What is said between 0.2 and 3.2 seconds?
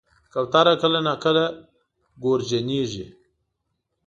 کوتره کله ناکله ګورجنیږي.